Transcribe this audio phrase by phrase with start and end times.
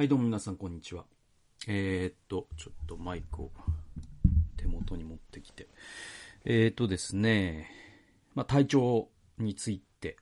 [0.00, 1.04] はい、どうも皆さん、こんにちは。
[1.68, 3.50] えー、っと、ちょっとマイクを
[4.56, 5.68] 手元に持ってきて。
[6.46, 7.70] えー、っとですね、
[8.34, 10.16] まあ、体調について、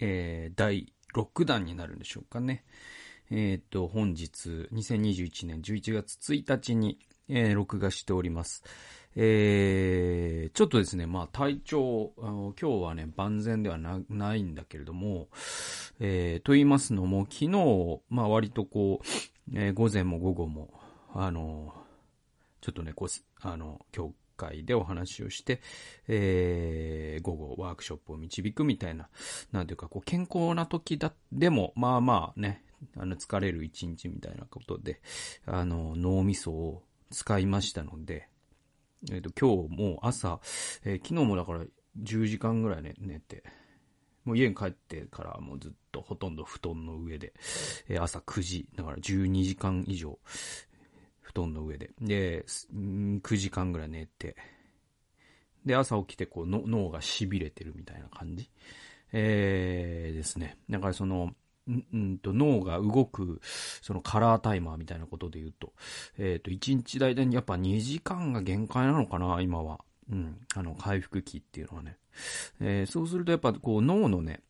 [0.00, 2.66] えー、第6弾になるんでしょうかね。
[3.30, 6.98] えー、っと、本日、2021年11月1日に、
[7.30, 8.64] え、録画しております。
[9.18, 15.28] えー、ちょっとですね、まあ体調、あの今日はね、万全ではないんだけれども、
[16.00, 19.06] えー、と言いますのも、昨日、まあ割とこう、
[19.58, 20.68] えー、午前も午後も、
[21.14, 21.72] あの、
[22.60, 23.08] ちょっとね、こう、
[23.40, 25.62] あの、教会でお話をして、
[26.08, 29.08] えー、午後ワークショップを導くみたいな、
[29.50, 32.62] なんていうか、こう、健康な時だ、でも、まあまあね、
[32.96, 35.00] あの、疲れる一日みたいなことで、
[35.46, 38.28] あの、脳みそを使いましたので、
[39.10, 40.40] えっ、ー、と、今日も朝、
[40.84, 41.64] えー、昨日もだから
[42.02, 43.44] 10時間ぐらい、ね、寝て、
[44.24, 47.32] もう家に帰ってからもうずっとほとんど布団の上で、
[47.88, 50.18] えー、朝9時、だから12時間以上、
[51.20, 54.36] 布団の上で、で、9時間ぐらい寝て、
[55.64, 58.50] で、朝起きてこうの脳が痺れてるみたいな感じ？
[59.12, 60.58] えー、ですね。
[60.70, 61.32] だからその、
[61.68, 63.40] うんと脳が動く、
[63.82, 65.72] そのカラータイマーみたいなことで言うと、
[66.18, 69.80] えっ、ー、と、1日大体やっぱ2時間が限界なのかな、今は。
[70.10, 70.38] うん。
[70.54, 71.98] あの、回復期っていうのはね。
[72.60, 74.42] えー、そうするとやっぱこう脳のね、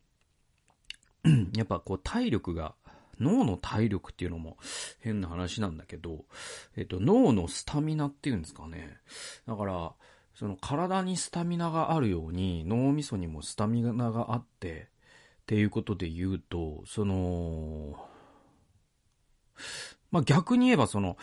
[1.57, 2.75] やっぱこう体力が、
[3.19, 4.59] 脳の体力っていうのも
[5.01, 6.27] 変な話なんだけど、
[6.77, 8.99] えっ、ー、と、脳のスタミナっていうんですかね。
[9.47, 9.95] だから、
[10.35, 14.89] その体にスタミナがあるように脳みそにもスタミナがあって、
[15.47, 17.95] っていうことで言うと、その、
[20.11, 21.17] まあ、逆に言えばその、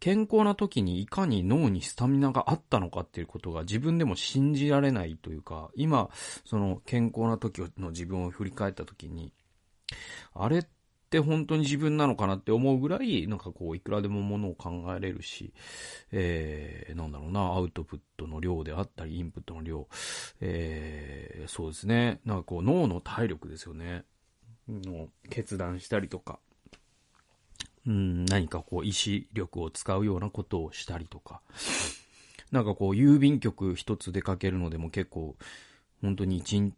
[0.00, 6.10] 健康な時にいかに脳にスタミナがあったのかっていうことが自分でも信じられないというか、今、
[6.44, 9.32] その健康な時の自分を振り返った時に、
[10.34, 10.66] あれっ
[11.10, 15.52] って本当に自分なのかなって思うぐらい、なんかこう、いくらでもものを考えれるし、
[16.12, 19.88] えー、なんだろうな、アウトプットの量であったり、インプットの量、
[20.40, 24.04] えー、そうですね、なんかこう、脳の体力ですよね。
[24.68, 26.38] の決断したりとか、
[27.88, 31.40] うん、何かこう、意志力を使うようなことをしたりとか、
[32.52, 35.34] なんかこう、郵便局一つ出かけるのでも結構、
[36.02, 36.74] 本当に一日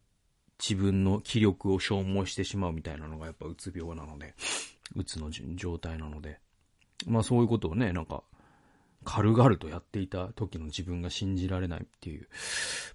[0.63, 4.35] 自分の気力を消耗してしまうみたいなのがやっぱうつ病なので、
[4.95, 6.39] うつの状態なので、
[7.07, 8.23] まあそういうことをね、なんか、
[9.05, 12.29] 軽々とやっていた時の自分が信じられないっていう、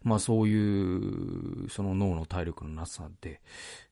[0.04, 3.42] まあそういう、その脳の体力のなさで、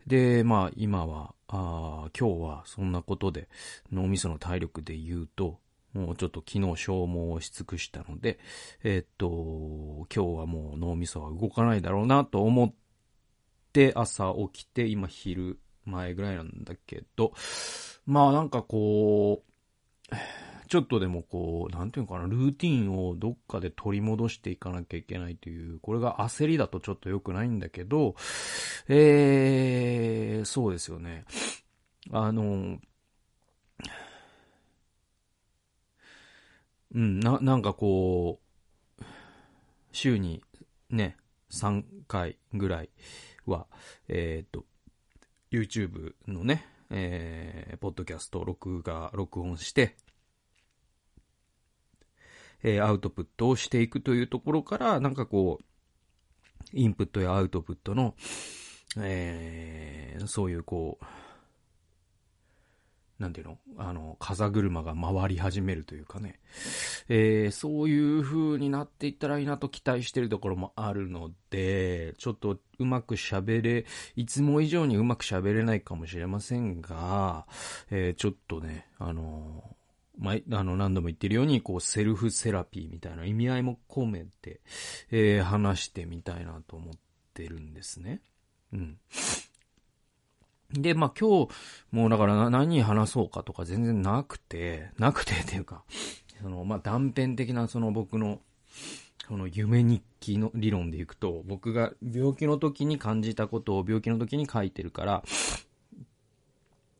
[0.07, 3.50] で、まあ今は、あ今日はそんなことで
[3.92, 5.59] 脳みその体力で言うと、
[5.94, 8.40] もうちょっと昨日消耗し尽くしたので、
[8.84, 12.84] えー、っと、今日はもう脳みそは動かないだろうなと思って
[13.75, 17.34] て、朝起きて、今昼前ぐらいなんだけど、
[18.06, 19.44] まあなんかこ
[20.09, 20.16] う、
[20.69, 28.16] ちょっとでもこう、なんていうのかな、ルーティンをどっかで取り戻していかなきゃいけないという、これが焦りだとちょっと良くないんだけど、
[28.88, 31.25] えー、そうですよね。
[32.12, 32.80] あの、
[36.94, 39.03] うん、な、なんかこう、
[39.92, 40.42] 週に
[40.90, 41.18] ね、
[41.52, 42.90] 3回ぐらい、
[43.51, 43.67] は、
[44.07, 44.66] えっ、と、
[45.51, 49.95] YouTube のね、えー、ポッドキャスト、録画、録音して、
[52.63, 55.66] えー、アウトプットをしていくというところから、なんかこう、
[56.73, 58.16] インプットやアウトプットの、
[58.97, 61.06] えー、そういうこう、
[63.20, 63.58] なんていうの？
[63.78, 66.40] あの、風車が回り始めるというかね。
[67.08, 77.48] えー、そういう風になっていったらいいなと期待してるところもあるので、ちょっとうまく喋れ、いつも以上にうまく喋れないかもしれませんが、
[77.90, 79.64] えー、ちょっとね、あの
[80.18, 84.62] まあ、の、何度も言ってるように、こう、セルフセラピーみたいな意味合いも込めて、
[85.12, 86.94] えー、話してみたいなと思っ
[87.34, 88.22] てるんですね。
[88.72, 88.98] うん。
[90.72, 91.50] で、まあ今日、
[91.92, 95.84] もうだから何話そうかとか全然なくて、なくてっていうか、
[96.42, 98.42] その、まあ断片的なその僕の、
[99.28, 105.24] この夢日記の理論でいくと、僕が病気の時に感じたことを病気の時に書いてるから、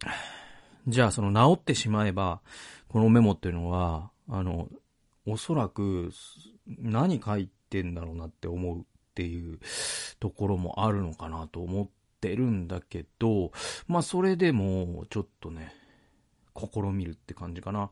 [0.88, 2.42] じゃあその治ってしまえば、
[2.88, 4.70] このメモっていうのは、あの、
[5.26, 6.12] おそらく
[6.68, 8.84] 何書いてんだろうなって思うっ
[9.16, 9.60] ていう
[10.20, 11.88] ところもあるのかなと思っ
[12.28, 13.52] てるんだけど、
[13.88, 15.74] まあそれでもちょっとね、
[16.56, 17.92] 試みるって感じかな。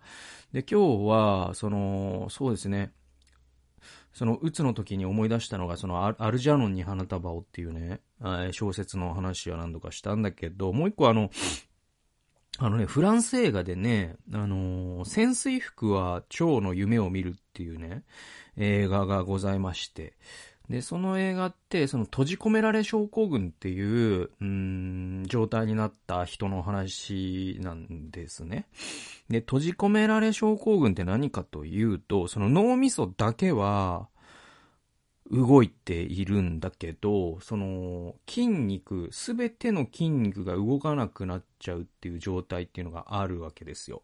[0.51, 2.91] で、今日は、その、そうですね、
[4.13, 7.99] その、うつの時に思い出したのが、その、アルジャノンに花束をっていうね、
[8.51, 11.29] 小説の話は何度かしたんだけど、もう一個あの、
[12.59, 18.03] あのね、フランス映画でね、あのー、潜水服は蝶の夢を見るっていうね、
[18.57, 20.13] 映画がございまして、
[20.73, 28.65] で、その映画って、その閉じ込められ症候群っていう、うん、状態になった人の話なんですね。
[29.29, 34.09] で、閉じ込められ症候群って何かというと、その脳みそだけは、
[35.29, 44.01] 動いているんだけど、その筋肉、すべての筋肉が動かなくなっちゃうっていう状態っていうのがあるわけですよ。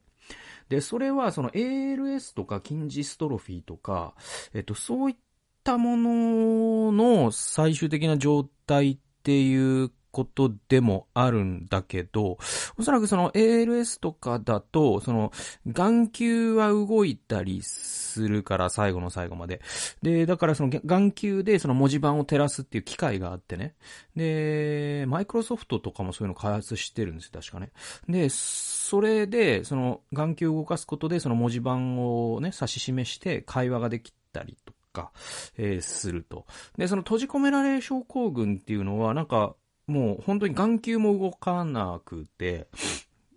[0.70, 4.14] で、それはその ALS とか筋ジストロフィーとか、
[4.54, 5.29] えっと、そういった
[5.60, 12.38] ったものの最終的な状態っていうことでもあるんだけど、
[12.78, 15.32] おそらくその ALS とかだと、その
[15.68, 19.62] 眼球は動いたりするから最後の最後まで。
[20.02, 23.76] で、だからその眼球でその文字盤を照らすっていう機械があってね。
[24.16, 27.72] で、マイクロソフトとかもそういうの開発してるんですよ、確かね。
[28.08, 35.12] で、それで、その眼球を動かすことでその文字盤をね、指し示して会話ができたりとか、
[35.58, 36.46] えー、すると。
[36.78, 39.56] で、その閉じ込められ症候群っていうのは、なんか、
[39.88, 42.68] もう本当に眼球も動かなくて、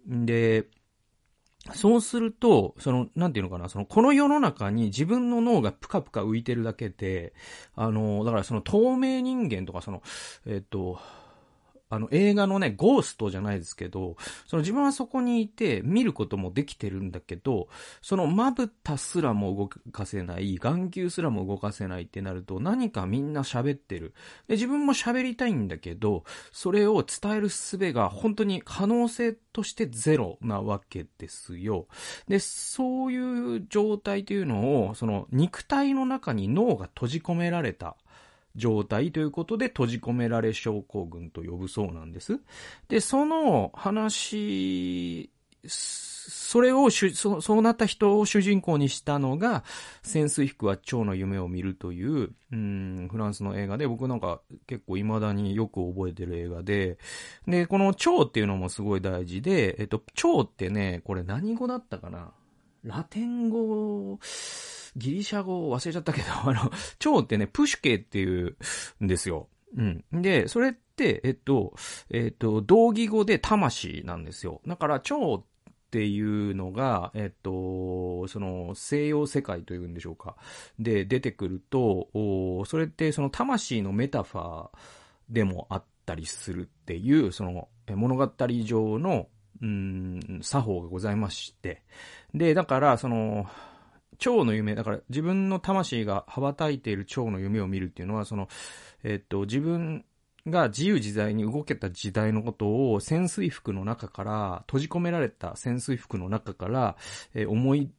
[0.07, 0.67] で、
[1.75, 7.35] そうすると、その、なんていうのかな、その、この世の中に自分の脳がぷかぷか浮いてるだけで、
[7.77, 10.03] あの、だからその透明人間とか、その、
[10.45, 10.99] えっと、
[11.93, 14.17] あの映画のね、ゴーストじゃないですけど、
[14.47, 17.69] その自分はそこにいて見ることもできてるんだけど、
[18.01, 24.15] そのまぶたすらも動かせない、眼球すらも動かせないってなると何かみんな喋ってる。
[24.49, 31.89] で、自分も喋りたいんだけど、それを伝える術が本当に可能性としてゼロなわけですよ。
[32.27, 37.97] で、そういう状態というのを、その肉体の中に脳が閉じ込められた。
[38.57, 42.41] 状態ということで閉じ込められ症候群と呼ぶそうなんです。
[42.89, 45.31] で、その話、
[45.65, 49.65] それをそ、そうなった人を主人公にしたのが、
[50.03, 56.99] 潜水服は蝶の夢を見るという、うん、フランスの映画で、僕なんか結構未だによく覚えてる映画で、
[57.47, 62.33] で、この蝶っていうのもすごい大事で、えっと、蝶ってね、これ何語だったかな？
[62.85, 64.19] ラテン語、
[64.97, 68.57] ギリシャ語忘れちゃったけど、 あの、蝶ってね、プシュケっていう
[69.03, 69.49] んですよ。
[69.77, 70.05] うん。
[70.13, 71.75] で、それって、えっと、
[72.11, 74.61] えっと、同義語で魂なんですよ。
[74.67, 75.45] だから、蝶っ
[75.91, 80.37] ていうのが、えっと、その西洋世界というんでしょうか。
[80.79, 82.09] で、出てくると、
[82.67, 84.71] それってその魂のメタファー
[85.29, 88.31] でもあったりするっていう、その物語
[88.65, 89.29] 上の、
[89.61, 91.83] うん、作法がございまして。
[92.35, 93.47] で、だから、その、
[94.19, 98.49] 蝶の夢、だから自分の魂が羽ばたいている蝶の夢を見るっていうのは、その、
[99.05, 100.05] えっと、自分
[100.47, 106.97] が自由自在に動けた時代のことを潜水服の中から、閉じ込められた潜水服の中から、
[107.35, 107.91] えー、思い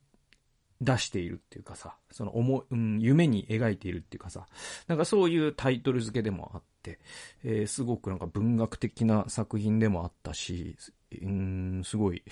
[0.82, 4.46] 出しているっていうかさ、その思、うん、夢に描いているっていうかさ、
[4.88, 7.00] なんかそういうタイトル付けでもあって、
[7.44, 10.76] えー、すごくなんか文学的な作品でもあったし、
[11.22, 12.24] うん、すごい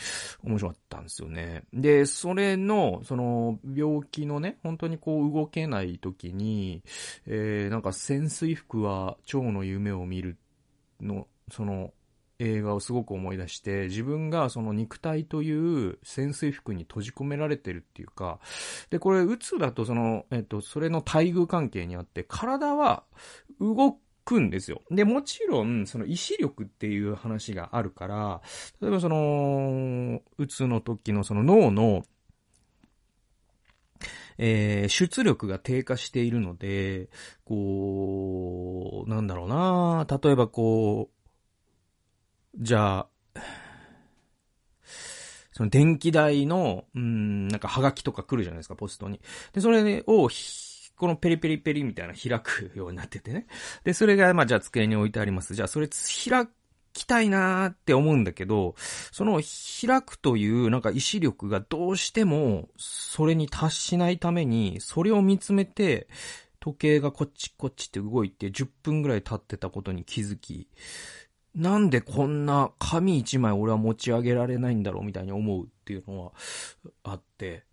[0.44, 1.64] 面白かったんですよね。
[1.74, 6.84] で、それの、その、病気のね、本当にこう動けない時に、
[7.28, 10.38] えー、なんか潜水服は蝶の夢を見る
[11.00, 11.94] の、その、
[12.42, 18.40] 映画をすごく思い出して、自分がその肉体という潜水服に閉じ込められてるっていうか、
[18.90, 23.04] で、これ、うつだとその、えっと、それの待遇関係にあって、体は
[23.60, 24.82] 動くんですよ。
[24.90, 28.42] で、もちろん、その意志力っていう話があるから、
[28.82, 32.04] 例えばその、うつの時のその脳の、
[34.38, 37.10] えー、出力が低下しているので、
[37.46, 43.08] こう、なんだろうな例えばこう、じゃあ、
[45.52, 49.22] その電気代の、うん、なんかハガキとか来るじゃないですか、ポストに。
[49.54, 50.30] で、それを、
[51.02, 53.48] このペリペリペリみたいな開くようになっててね。
[53.84, 55.56] で、それが、まあ、じゃあ机に置いてあります。
[55.56, 56.48] じゃあ、それ開
[56.94, 58.76] きたいなーって思うんだけど、
[59.12, 66.08] その開くというなんか意志力がどうしてもそれに達しないために、それを見つめて、
[66.60, 70.68] 時計がこっちこっちって動いて10分ぐらい経ってたことに気づき、
[71.56, 76.32] なんでこんな紙一枚俺は持ち上げられないんだろうみたいに思うっていうのは
[77.04, 77.64] あって、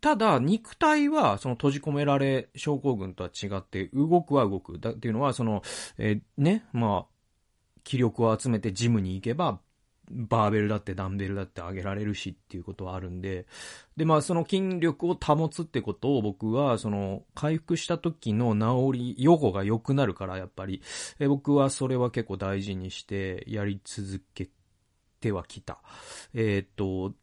[0.00, 4.78] ただ、肉体は、その閉じ込められ症候群とは違って、動くは動く。
[4.78, 5.62] だっていうのは、その、
[5.98, 7.12] えー、ね、まあ、
[7.84, 9.60] 気力を集めてジムに行けば、
[10.10, 13.46] バーベルだってダンベルだって上げられるしっていうことはあるんで、
[13.96, 20.82] で、まあその筋力を保つってことを僕は、その回復した時の治り、予後が良くなるから、やっぱり、
[21.18, 24.50] え僕はそれは結構大事にしてやり続け
[25.20, 25.80] てはきた。
[26.34, 27.14] えー、っと、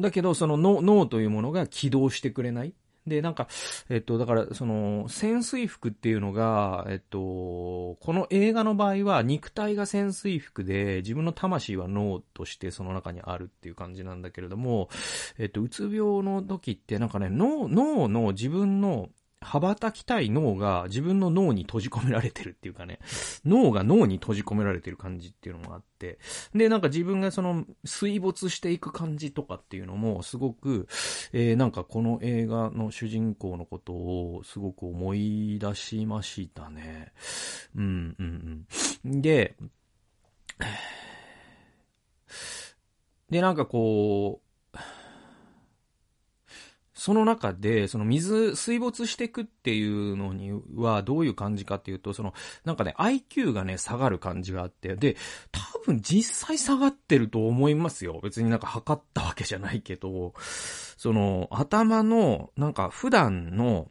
[0.00, 2.74] だけど、その脳、脳というものが起動してくれない。
[3.06, 3.48] で、なんか、
[3.88, 14.90] えっと、だから、その、潜水服っていうのが、えっと、この映画の場合は、肉体が潜水服で、自分の魂は脳としてその中にあるっていう感じなんだけれども、
[15.38, 19.08] えっと、うつ病の時って、なんかね、脳、脳の自分の
[19.42, 22.98] 羽ばたきたい脳が自分の脳に閉じ込められてるっていうかね、
[23.44, 26.18] 脳が脳に閉じ込められてる感じっていうのもあって、
[26.54, 30.86] で、なんか自分がその水没していく感じとかっていうのもすごく、
[31.32, 37.12] えー、なんかこの映画の主人公のことをすごく思い出しましたね。
[37.74, 38.66] うん、うん、
[39.04, 39.22] うん。
[39.22, 39.56] で、
[43.30, 44.49] で、なんかこう、
[47.00, 52.34] その中で、その水、水没していくっていうのにはどういう感じかっていうと、その、
[52.66, 55.16] なんかね、IQ がね、下がる感じがあって、で、
[55.50, 58.20] 多分実際下がってると思いますよ。
[58.22, 63.88] 別になんか測ったわけじゃないけど、その、頭の、なんか普段の、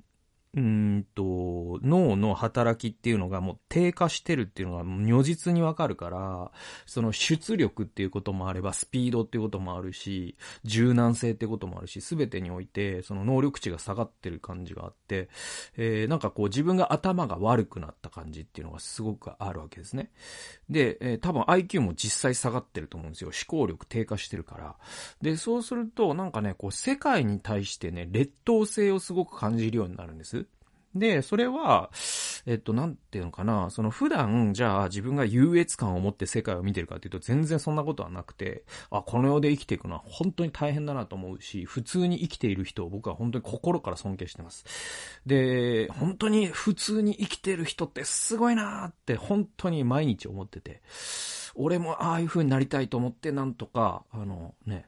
[0.55, 6.51] うんと、脳の働きっていうのがもう低下してるっていうのが如実にわかるから、
[6.87, 15.29] その出力っていうこともあれば、スピードっていうこともあるし、柔軟性っていうこともあるし、すべてにおいて、その能力値が下がってる感じがあって、
[15.77, 20.09] えー、なんかこう自分が頭が悪くなった感じっていうのがすごくあるわけですね。
[20.67, 23.29] で、えー、多分 IQ も実際下がってると思うんですよ。
[23.29, 24.75] 思考力低下してるから。
[25.21, 30.38] で、そうすると、なんかね、こう世界に対してね、劣等性をすごく感じるようになるんです。
[30.95, 31.91] で、それは、
[32.47, 44.65] えっと、なんていうのかな、その普段、じゃあ自分が優越感を持って世界を見てるかっていうと全然そんなことはなくて、あ、この世で生きていくのは本当に大変だなと思うし、普通に生きている人を僕は本当に心から尊敬してます。
[45.27, 50.81] で、本当に普通に生きている人ってすごいなーって本当に毎日思ってて、
[51.53, 54.87] 俺もああいう風になりたいと思ってなんとか、あのね、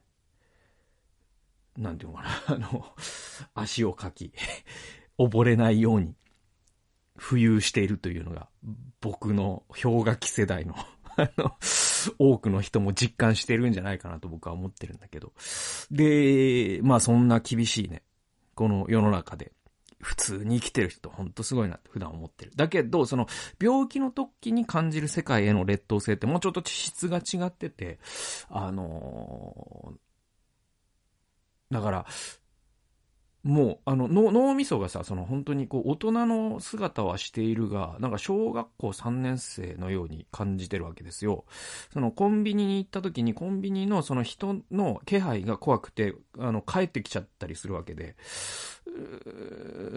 [1.77, 2.85] なんていうのかな、あの、
[3.53, 4.33] 足をかき、
[5.17, 6.15] 溺れないように
[7.17, 8.47] 浮遊しているというのが、
[8.99, 10.75] 僕の氷河期世代の
[11.17, 11.57] あの、
[12.17, 15.33] 多くの人も実感してるんじゃないかなと僕は思ってるんだけど。
[15.91, 18.03] で、まあそんな厳しいね、
[18.55, 19.51] この世の中で、
[19.99, 22.51] 普通に生きてる人ほんとすごいなって普段思ってる。
[22.55, 23.27] だけど、その
[23.61, 27.99] 病気の時に感じる世界への劣等性ってもうちょっと地質が違ってて、
[28.49, 32.05] あのー、だから、
[33.43, 41.45] もう、あの、脳みそがさ、その本当にこう、大人の姿はしているが、なんか小学校3年生のように感じてるわけですよ。
[41.91, 48.15] そのコンビニに行った時に、コンビニのその人の気配が怖くて、あの、帰ってきちゃったりするわけで、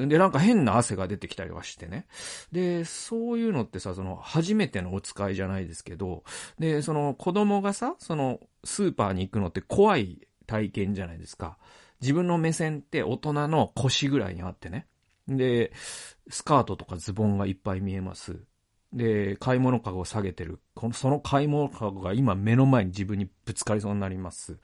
[0.07, 2.07] で、なんか変な汗が出てきたりはしてね。
[2.51, 6.25] で、そういうのってさ、その、初めてのお使いじゃないですけど、
[6.59, 11.59] で、その、子供がさ、その、スーパーに行くのって怖い体験じゃないですか。
[12.01, 14.87] 自分の目線って大人の腰ぐらいにあってね。
[15.29, 15.73] で、
[16.29, 18.45] スカートとかズボンがいっぱい見えます。
[18.95, 20.61] で、買い物かごを下げてる。
[20.75, 24.57] この、その買い物かごが今目の前に自分にぶつかりそうになります。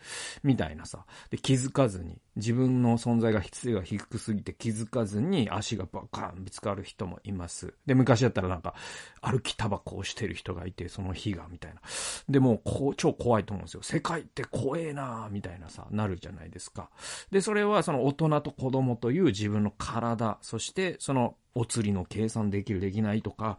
[0.45, 1.05] みたいなさ。
[1.31, 7.75] で、気づかずに、自分の存在が質が低すぎて気づかずに足がバカーンぶつかる人もいます。
[7.87, 8.75] で、昔だったらなんか、
[9.21, 11.81] 歩きタバコをしてる人がいて、その日が、みたいな。
[12.29, 13.83] でもう、こう、超怖いと思うんですよ。
[13.83, 16.89] 世界って怖えなみたいなさ、なるじゃないですか。
[17.33, 23.59] で、それはその大人と子供という自分の体、そしてそのお釣りの計算できるできないとか、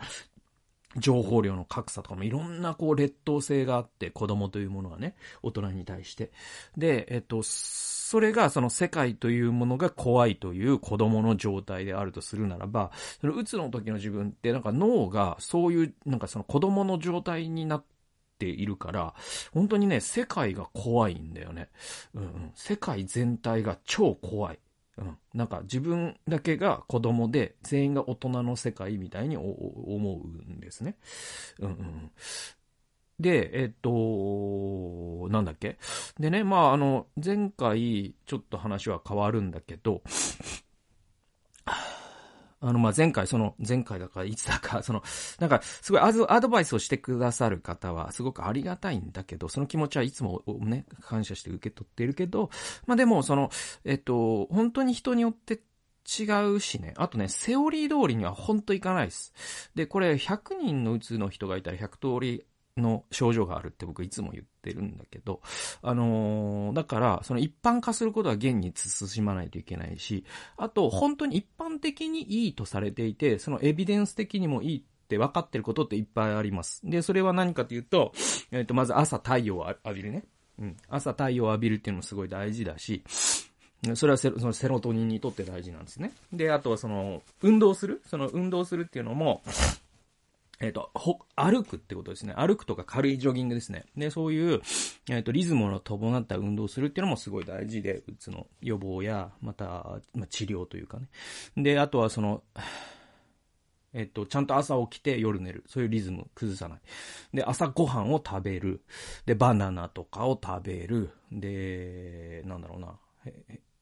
[0.98, 6.32] 情報量の格差とかもいろんなこう劣等性があって、子供というものはね、大人に対して。
[6.78, 17.84] で、えっと、それがその世界というものが怖いという子供の状態であるとするならば、そのうつの時の自分ってなんか脳がそういうなんかその子供の状態になっ
[18.38, 19.14] ているから、
[19.54, 21.70] 本当にね、世界が怖いんだよね。
[22.14, 24.60] うん、うん、世界全体が超怖い。
[25.02, 25.18] うん。
[25.34, 30.96] なんか自分だけが子供で全員が大人の世界みたいに思うんですね。
[31.60, 32.12] うんうん。
[33.20, 35.78] で、えっと、なんだっけ？
[36.20, 40.02] でね、まあ、あの、前回、ちょっと話は変わるんだけど、
[42.62, 45.04] あの、ま、前回、その、前回だか、いつだか、 その、
[45.40, 52.52] なんか、すごいアド、バイスをしてくださる方は、すごくありがたいんだけど、その気持ちはいつもね、感謝して受け取ってるけど、
[52.86, 53.50] まあ、でも、その、
[53.84, 55.62] えっと、本当に人によって
[56.08, 56.94] 違うしね。
[56.98, 59.34] あとね、セオリー通りには本当いかないです。
[59.74, 62.46] で、これ、100人のうつの人がいたら100通り
[62.78, 65.42] の症状があるって僕いつも言ってるんだけど、
[65.82, 70.26] あのー、だから、その一般化することは現に慎まないといけないし、
[70.58, 76.82] あと、本当に一般的にいいとされていて、そのエビデンス的にもいいって分かってることっていっぱいあります。
[76.84, 78.14] で、それは何かというと、
[78.52, 80.24] えっ、と、まず朝太陽を浴びるね。
[80.60, 80.78] うん。
[80.88, 83.04] 朝太陽を浴びるっていうのもすごい大事だし、
[83.96, 86.14] それはセロそのセロトニンにとって大事なんですね。
[86.32, 88.04] で、あとはその、運動する？
[88.06, 89.42] その運動するっていうのも、
[90.62, 92.34] えっ、と、ほ、歩くってことですね。
[92.38, 93.86] 歩くとか軽いジョギングですね。
[93.98, 94.62] で、そういう、
[95.10, 99.66] えっ、と、リズムの伴った運動をするっていうのもすごい大事で、うつの予防や、また、
[100.14, 101.08] まあ、治療というかね。
[101.58, 102.44] で、あとはその、
[103.94, 105.64] えっと、ちゃんと朝起きて夜寝る。
[105.68, 106.80] そういうリズム崩さない。
[107.34, 108.82] で、朝ごはんを食べる。
[109.26, 111.10] で、バナナとかを食べる。
[111.32, 113.00] で、なんだろうな。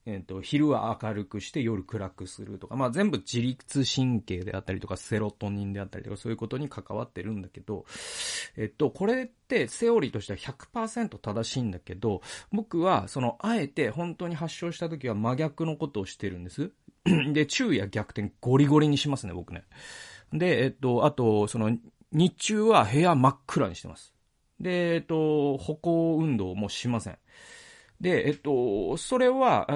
[0.09, 7.85] ええっと、昼は明るくして夜暗くするとか、まあ全部自律神経であったりとか、セロトニンであったりとか、そういうことに関わってるんだけど、
[8.57, 16.71] えっと、これってセオリーとしては100%正しいんだけど、僕はその、あえて本当に発症した時は真逆のことをしてるんです。
[17.33, 19.63] で、昼夜逆転ゴリゴリにしますね、僕ね。
[20.33, 21.77] で、えっと、あと、その、
[22.11, 24.13] 日中は部屋真っ暗にしてます。
[24.59, 27.17] で、えっと、歩行運動もしません。
[28.01, 29.67] で、えっと、それは、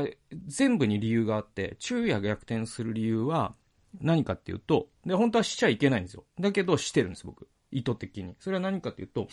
[0.48, 3.54] 全部に理由があって、昼夜逆転する理由は
[4.02, 6.24] 何かっていうと、で、本当はしちゃいけないんですよ。
[6.40, 7.48] だけど、してるんです、僕。
[7.74, 8.36] 意図的に。
[8.40, 9.28] それは何かっていうと、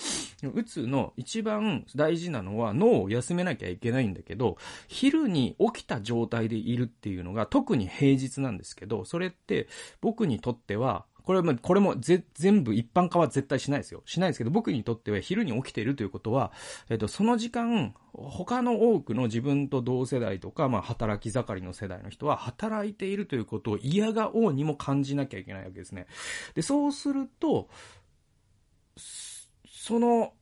[0.55, 4.57] うつの一番大事なのは脳を休めなきゃいけないんだけど、
[4.89, 9.69] 昼に起きた状態でいるっていうのが特に平日なんですけど、それって
[10.01, 14.03] 僕にとっては、これも、これもぜ全部一般化は絶対しないですよ。
[14.05, 16.51] しないですけど、僕にとっては昼に起きているということは、
[16.89, 26.09] えっと、その時間、他の多くの自分と同世代とか、まあ、働き盛りの世代の人は、働いているということを嫌がおうにも感じなきゃいけないわけですね。
[26.57, 27.69] で、そうすると、
[28.97, 30.33] その、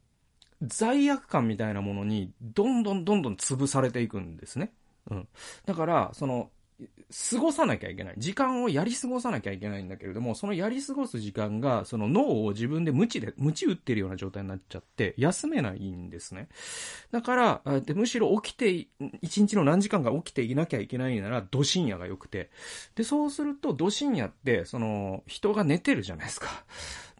[0.62, 4.73] 罪悪感みたいなものに、どんどんどんどん潰されていくんですね。
[5.11, 5.28] うん。
[5.66, 6.50] だから、その、
[7.11, 8.15] 過ごさなきゃいけない。
[8.19, 16.49] 時間をやり過ごさなきゃいけないんだけれども、そのやり過ごす時間が、その脳を自分で無知で、無知打ってるような状態になっちゃって、休めないんですね。
[17.11, 18.88] だから、でむしろ起きて、
[19.23, 22.51] 一日の何時間か起きていなきゃいけないなら、ど深夜が良くて。
[22.94, 26.49] で、そうすると、ど深夜って、その、人が寝てるじゃないですか。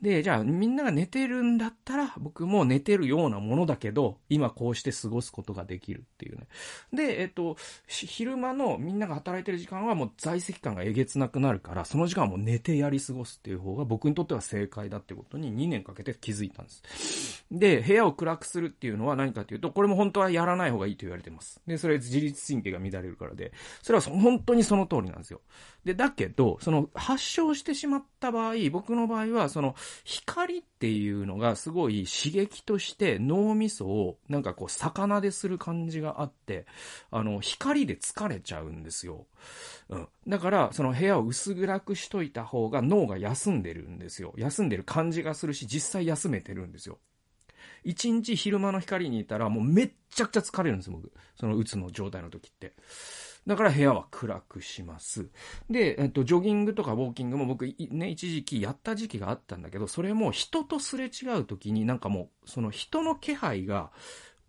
[0.02, 6.46] で、じゃあみんなが寝てるんだったら、僕も寝てるようなものだけど、今こうして過ごすことができるっていうね。
[6.92, 7.56] で、えっと、
[7.87, 17.44] 昼間のみんなが働いてる時間はもう在籍感がえげつなくなるから、その時間はもう寝てやり過ごすっていう方が僕にとっては正解だってことに2年かけて気づいたんです。
[17.50, 21.61] で、部屋を暗くするっていうのは何かというと、これも本当はやらない方がいいと言われてます。
[21.66, 25.40] で、それ自律神経が乱れるからで、それは本当にその通りなんですよ。
[25.88, 29.74] で、だけど、その発症してしまった場合、僕の場合は、その
[30.05, 36.66] 光っていうのがすごい刺激として脳みそをなんかこう魚でする感じがあって、
[37.11, 39.29] あの、光で疲れちゃうんですよ。
[39.88, 40.09] うん。
[40.27, 44.35] だから、その部屋を薄暗くしといた方が脳が休んでるんですよ。
[44.37, 46.98] 休んでる感じがするし、実際休めてるんですよ。
[47.83, 51.11] 一日昼間の光にいたらもうめっちゃくちゃ疲れるんです、僕。
[51.35, 52.74] そのうつの状態の時って。
[53.48, 55.30] だから部屋は暗くします。
[55.70, 63.90] で、えっと、ジョギングとかウォーキングも僕、ね、一時期やった時期があったんだけど、それも人とすれ違う時になんかもう、その人の気配が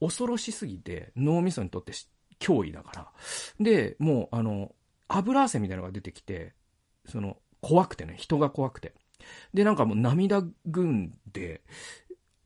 [0.01, 1.93] 恐ろしすぎて、脳みそにとって
[2.41, 3.12] 脅威だから。
[3.62, 4.75] で、もう、あの、
[5.07, 6.53] 油汗みたいなのが出てきて、
[7.07, 8.93] その、怖くてね、人が怖くて。
[9.53, 11.62] で、なんかもう涙ぐんで、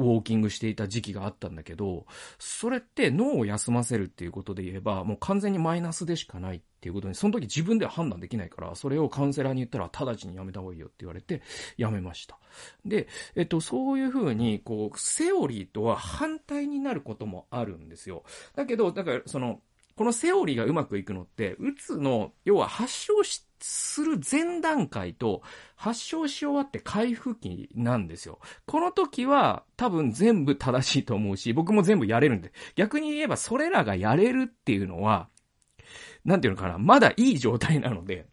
[0.04, 2.06] ウォーキングしていた時期があったんだけど、
[2.40, 11.42] それって脳を休ませるっていうことで言えば、もう完全にマイナスでしかないっていうことに、その時自分では判断できないから、それをカウンセラーに言ったら、直ちにやめた方がいいよって言われて、
[11.78, 12.38] やめました。
[12.86, 18.24] で、えっと、そういうふうに、こう、セオリーとは反対になることもあるんですよ。
[18.56, 19.62] だけど、だから、その、
[19.96, 25.42] このセオリーがうまくいくのって、うつの、要は発症し、する前段階と
[25.78, 28.40] 発症し終わって回復期なんですよ。
[28.66, 32.52] この時は多分全部正しいと思うし、僕も全部やれるんで。
[32.76, 35.30] 逆に言えばそれらがやれるっていうのは、
[36.26, 38.28] なんていうのかな、まだいい状態なので、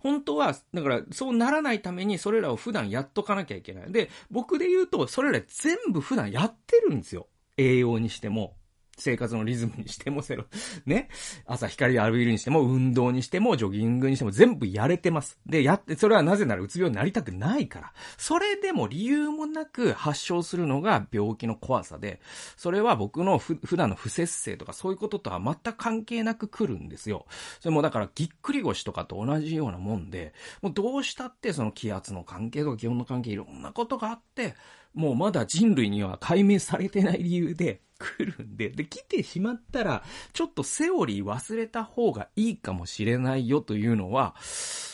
[0.00, 3.90] 本当は、だから、そうならないためにそれらを普段やっとかなきゃいけない。
[3.90, 7.26] で、僕で言うと、それら全部普段やってるんですよ。
[7.56, 8.56] 栄養にしても、
[9.00, 10.44] 生活のリズムにしても、セロ、
[10.86, 11.08] ね。
[11.46, 15.38] 朝光で浴びるにしても、運動にしても、ジョギングにしても、全部やれてます。
[15.46, 17.92] で、やって、それはなぜならうつ病になりたくないから。
[18.16, 22.20] それでも理由もなく発症するのが病気の怖さで、
[22.56, 27.26] それは僕のふ普段の不節制とかそういうこととは全く関係なく来るんですよ。
[27.60, 34.54] それもだからぎっくり腰とかと同じようなもんで、もうどうしたってその気圧の関係とか気温の関係いろんなことがあって、
[34.94, 44.34] もうまだ人類には解明されてない理由で来るんで、で、来てしまったら、ちょっとセオリー忘れた方がいいかもしれないよというのは、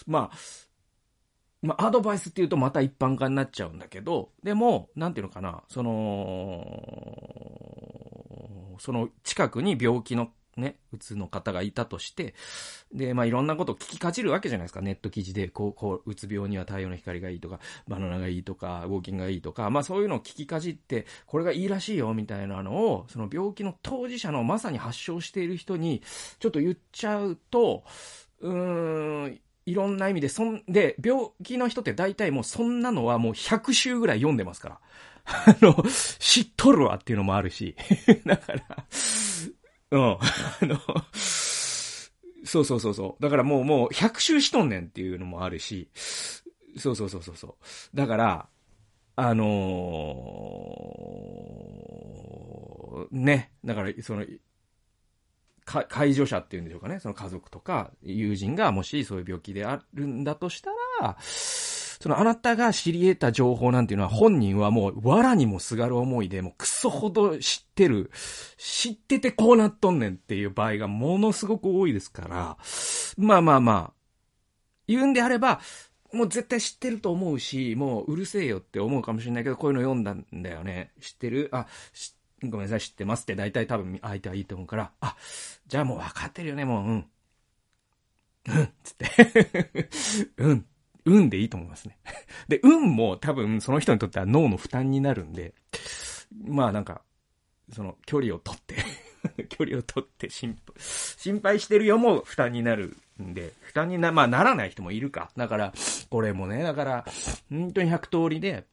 [0.07, 0.37] まあ、
[1.63, 5.97] まあ、アドバイスって言うとまた一般化になっちゃうんだけど、でも、なんていうのかな、その、
[8.79, 12.35] その近くに病気のね、うつの方がいたとして、
[12.93, 14.81] で、まあ、いろんなことを聞きかじるわけじゃないですか。
[14.81, 26.03] ネット記事で、こう、こう、うつ病には太陽の光がいいとか、バナナがいいとか、ウォーキングがいいとか、まあ、そういうのを聞きかじって、これがいいらしいよ、みたいなのを、その病気の当事者のまさに発症している人に、
[26.39, 27.85] ちょっと言っちゃうと、
[28.41, 34.81] うーん、いろんな意味で、そんで、病気の人って大体もうそんなのはもう100週ぐらい読んでますから。
[35.27, 35.85] あの、
[36.21, 37.75] 知っとるわっていうのもあるし。
[38.25, 38.63] だから、
[39.91, 40.01] うん。
[40.01, 40.19] あ
[40.63, 40.79] の、
[42.45, 43.23] そうそうそうそう。
[43.23, 45.91] だからもうもう100周しとんねんっていうのもあるし、
[46.79, 47.97] そうそうそうそうそう。
[47.97, 48.49] だから、
[49.17, 53.53] あのー、ね。
[53.65, 54.25] だから、その、
[55.65, 57.01] か、介助者っていうんでしょうかね。
[57.01, 60.71] その家族とか友人がもしそういう病気であるんだとした
[61.03, 61.17] ら、
[62.01, 68.11] そのあなたが知り得た情報なんていうのは本人はもう藁にもすがる思いでもうクソほど知ってる、
[68.59, 72.57] 知っててこうなっとんねんっていう場合がものすごく多いですから、
[73.17, 73.93] まあまあまあ、
[74.87, 75.61] 言うんであれば、
[76.13, 80.93] もう絶対知ってると思うし、もううるせえよって思うかもしれないけど、こういうの読んだんだよね。
[81.01, 81.49] 知ってる？
[81.53, 81.67] あ、
[82.43, 83.35] ごめんなさい、知ってますって。
[83.35, 85.17] 大体多分相手はいいと思うから、あ、
[85.67, 87.07] じゃあもう分かってるよね、もう、うん。
[88.49, 89.89] うん、つって。
[90.39, 90.67] うん。
[91.07, 91.99] 運でいいと思いますね。
[92.49, 95.55] で、運も多分その人にとっては脳の負担になるんで、
[96.45, 97.03] まあなんか、
[97.73, 98.77] その距離を取って
[99.49, 105.31] 距離を取って心配、心配してるよも負担になるんで、負担にな、まあならない人もいるか。
[105.37, 105.73] だから、
[106.11, 107.07] これもね、だから、
[107.49, 108.67] 本当に100通りで、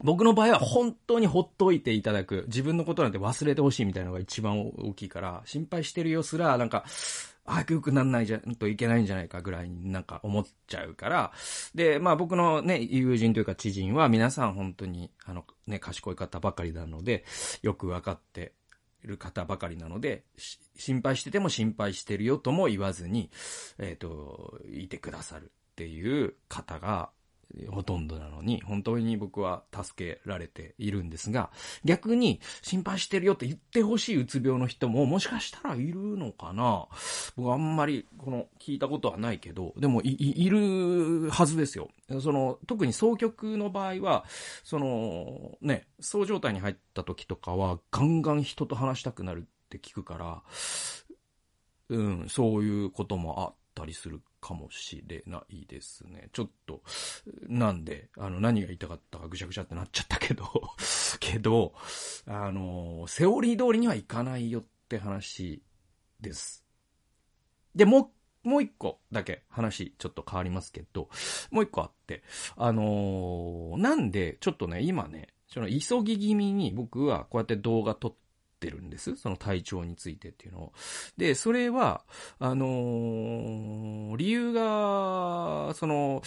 [0.00, 2.44] 僕の場合は本当にほっといていただく。
[2.48, 6.84] 自分のことなんて忘れてほしいみたいなのが一番大きいから、心配してるよすら、なんか、
[7.44, 11.32] 早く良くなんないじゃんといけないんじゃないかぐらいになんか思っちゃうから、
[11.74, 17.24] で、まあ僕のね、友人というか知人は皆さん本当に、あの、ね、賢い方ばかりなので、
[17.62, 18.52] よくわかって
[19.04, 20.24] いる方ばかりなので、
[20.76, 23.30] 心配してても心配してるよとも言わずに、
[23.78, 27.10] えっ、ー、と、いてくださるっていう方が
[27.70, 31.50] ほとんどなのに、本当に僕は助けられているんですが、
[31.84, 36.86] 逆に心配してるよって言ってほしいうつ病の人ももしかしたらいるのかな
[37.36, 41.90] 僕あんまりこの聞いたことはないけど、でもい、いるはずですよ。
[42.20, 44.24] その、特に双極の場合は、
[44.64, 50.42] その、ね、そう状態に入った時とかはガンガン人と話したくなるって聞くから、
[51.88, 56.28] うん、そういうこともあったりするかもしれないですね。
[56.32, 56.82] ちょっと、
[57.48, 60.44] なんで、あの、何が言いたかったかぐしゃぐしゃってなっちゃったけど
[61.20, 61.72] けど、
[62.26, 65.62] あの、セオリー通りにはいかないよって話
[66.20, 66.66] です。
[67.74, 68.12] で、も
[68.44, 71.08] う、もう一個だけ話ちょっと変わりますけど、
[71.52, 72.24] もう一個あって、
[72.56, 78.14] あの、なんで、ちょっとね、今ね、その急ぎ気味に僕はこうやって動画撮っ
[78.62, 79.16] ってるんです。
[79.16, 80.72] その体調についてっていうのを。
[81.16, 82.04] で、それは、
[82.38, 86.22] あのー、理由が、その、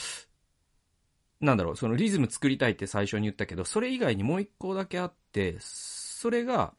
[1.40, 6.74] なんだろう、そのリズム作りたいって最初に言ったけど、それ以外にもう一個だけあって、それが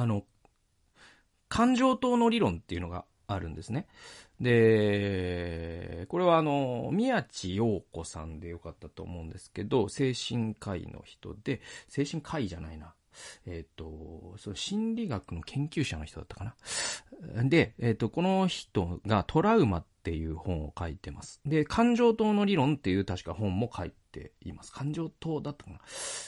[0.00, 0.24] あの、
[1.48, 3.86] 感情等の理論っていうのがあるんですね。
[4.40, 12.94] で、これはあの、宮地陽子さんでよかったと思うんですけど、精神科医の人で、精神科医じゃないな。
[13.46, 17.44] えっ、ー、と、その心理学の研究者の人だったかな。
[17.44, 21.40] で、えっ、ー、と、この人がトラウマっていう本を書いてます。
[21.44, 24.72] で、感情等の理論っていう確か本も書いています。
[24.72, 25.80] 感情等だったかな。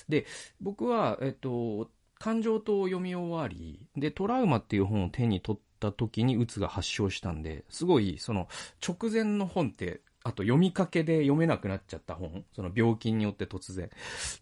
[0.09, 0.27] で、
[0.61, 8.49] 僕は、えっ、ー、と、感情等を読み終わり、で、トラウマっていう本を手に取って、った時にうつが発症したんで、すごい、その、
[8.87, 13.91] 直前の本って、あと読みかけで読めなくなっちゃった本、その病気によって突然。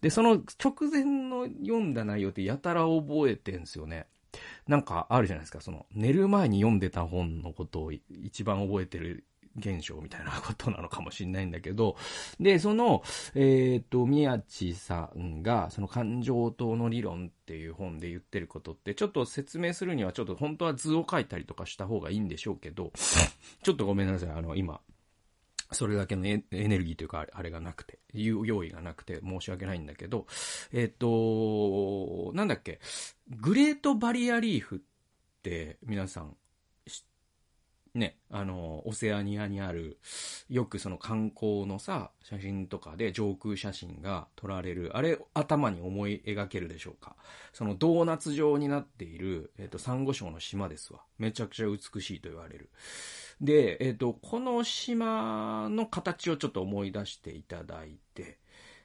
[0.01, 4.05] で、その直前の読んだ内容ってやたら覚えてんすよね。
[4.67, 9.25] なんかあるじゃないですか、その、寝る前に読んでた本のことを一番覚えてる
[9.57, 11.95] 現象みたいなことなのかもしれないんだけど、
[12.39, 13.03] で、その、
[13.35, 22.91] えっ、ー、と、宮地さんが、その感情等の理論っていう本で言ってることって、ちょっと説明するには、ちょっと本当は図を書いたりとかした方がいいんでしょうけど、
[23.63, 24.79] ちょっとごめんなさい、あの、今、
[25.71, 30.27] それだけのエネルギーというか、あれがなくて、用意がなくて申し訳ないんだけど、
[30.73, 32.79] えっ、と、なんだっけ、
[33.29, 34.79] グレートバリアリーフっ
[35.41, 36.35] て皆さん
[37.93, 39.99] ね、あの、オセアニアにある、
[40.49, 47.17] よくその観光のさ、写真とかで上空写真が撮られる、あれ、頭に思い描けるでしょうか？
[47.51, 51.01] そのドーナツ状になっている、えっ、と、サンゴ礁の島ですわ。
[51.17, 52.69] めちゃくちゃ美しいと言われる。
[53.41, 58.39] で、えっ、と、この島の形をちょっと思い出していただいて、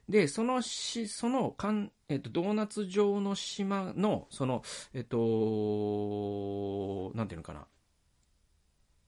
[0.09, 4.63] で、そのし、その、かん、えっ、と、ドーナツ状の島の、その、
[4.95, 7.67] えっ、と、なんていうのかな？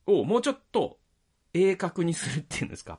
[0.08, 0.98] をもうちょっと
[1.54, 2.98] 鋭角にするっていうんですか。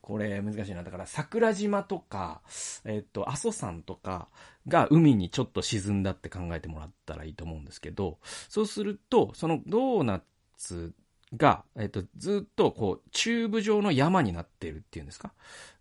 [0.00, 0.82] これ難しいな。
[0.82, 2.42] だから桜島とか、
[2.84, 4.28] えっと、阿蘇山とか
[4.66, 10.22] が海にちょっと沈んだって考えてもらったらいいと思うんですけど、そうすると、そのドーナ
[10.56, 10.94] ツ
[11.36, 15.32] が、えっと、ずっとこう、チューブ状の山になってるっていうんですか。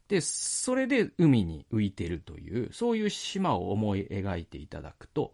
[0.07, 5.33] で、それで海に浮いてるという、そういう島を思い描いていただくと、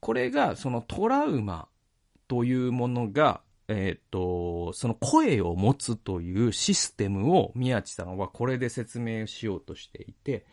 [0.00, 1.68] これがそのトラウマ
[2.28, 10.46] というものがえっ、と、その声を持つというシステムを宮地さんはこれで説明しようとしていて、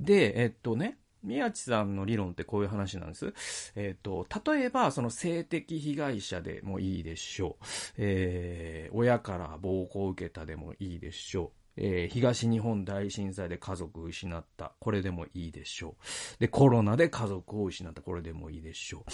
[0.00, 3.32] で、えっ、とね、宮地さんの理論ってこういう話なんです。
[3.74, 7.64] えっ、と、例えば、その性的被害者でもいいでしょう。
[7.98, 11.57] えー、親から暴行を受けたでもいいでしょう。
[11.80, 14.72] えー、東日本大震災で家族を失った。
[14.80, 15.96] これでもいいでしょ
[16.36, 16.40] う。
[16.40, 18.02] で、コロナで家族を失った。
[18.02, 19.04] これでもいいでしょ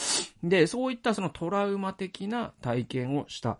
[0.42, 0.48] う。
[0.48, 3.58] で、そういったそのトラウマ的な体験をした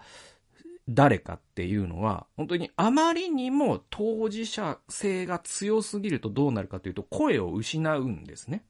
[0.89, 8.65] 誰かっていうのは、本当にあまりにも当事者性が強すぎるとどうなるかというと、声を失うんですね。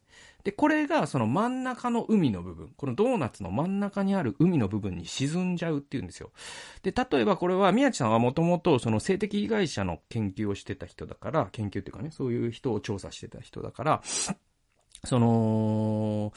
[0.45, 6.31] で、これがその真ん中の海の部分、このドーナツの真ん中にある海の部分に沈んじゃうっていうんですよ。
[6.83, 14.01] で、例えばこれは宮地さんはもともとその性的被害者の研究をしてた人だから、研究っていうかね、そういう人を調査してた人だから、
[15.03, 16.31] その、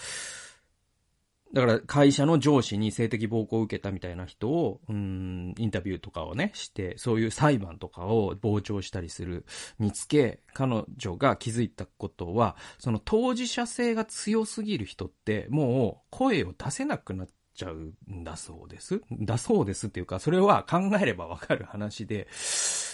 [1.52, 9.46] だから会社の上司に性的暴行を受けたみたいな人を、うん、インタビューとかをね、して、そういう裁判とかを傍聴したりする
[9.78, 19.00] につけ、彼女が気づいたことは、その当事者性が強すぎる人って、もう声を出せなくなっちゃうんだそうです。
[19.10, 22.28] だそうですっていうか、それは考えればわかる話で、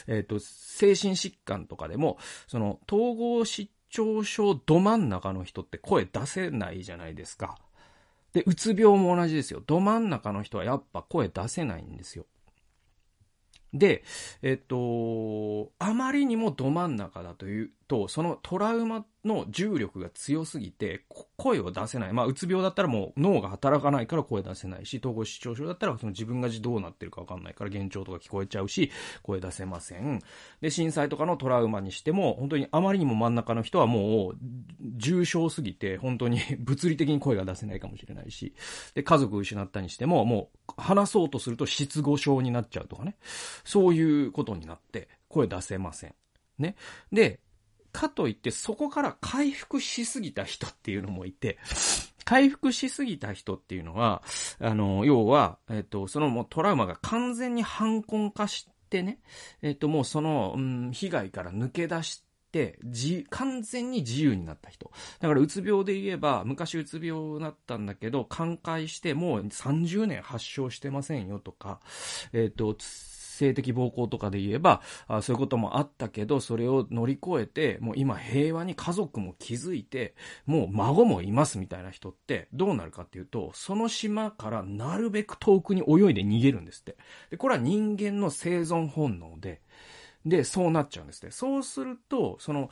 [0.07, 7.59] えっ、ー、と、精神疾患とかでも、その統合失調症ど真ん中の人って声出せないじゃないですか。
[8.35, 9.63] で、うつ病も同じですよ。
[9.65, 12.27] ど真ん中の人はやっぱ声出せないんですよ。
[13.73, 14.05] で、
[14.43, 21.05] えっと、あまりにもど真ん中だというと、そのトラウマの重力が強すぎて、
[21.37, 22.13] 声を出せない。
[22.13, 28.91] まあ、うつ病だったらもう脳が働かないから声出せないし、統合失調症だったらその自分がどうなってるかわかんないから幻聴とか聞こえちゃうし、
[29.23, 30.23] 声出せません。
[30.61, 34.37] で、震災とかのトラウマにしても、本当にあまりにも真ん中の人はもう、
[34.97, 38.55] 重症すぎて、本当に 物理的に声が出せないかもしれないし、
[38.95, 43.17] で、家族失ったにしても、もう、話そうとすると失語症になっちゃうとかね。
[43.65, 46.15] そういうことになって、声出せません。
[46.59, 46.77] ね。
[47.13, 47.41] で、
[47.95, 51.59] かといってそこから回復しすぎた人っていうのもいて、
[52.25, 54.23] 回復しすぎた人っていうのは、
[54.59, 59.21] あの、要は、えっと、そのもうトラウマが完全に反根化してね、
[59.63, 64.91] えっと、もうその、うん、被害から抜け出して、じ、完全に自由になった人。
[65.21, 71.81] だから、うつ病で言えば、昔うつ病だったんだけど、寛解してもう30年発症してませんよとか、
[72.33, 72.75] えっ、と、
[73.35, 80.15] 性的暴行とかで言えば、あそういうこともあったけど、それを乗り越えて、もう今平和に家族も築いて、
[80.47, 86.97] もう孫もいますみたいな人って、どうなるかっていうと、その島からなるべく遠くに泳いで逃げるんですって。
[87.31, 89.61] で、これは人間の生存本能で、
[90.25, 91.31] で、そうなっちゃうんですね。
[91.31, 92.71] そうすると、その、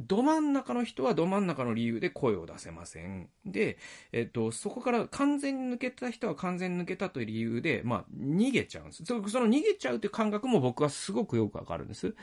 [0.00, 3.28] ど真ん中の人はど真ん中の理由で声を出せません。
[3.44, 3.78] で、
[4.12, 9.04] えっと、そこから完全に抜けた人は完全に抜けたという理由で、まあ、逃げちゃうんです。
[9.04, 12.14] その逃げちゃうという感覚も僕はすごくよくわかるんです。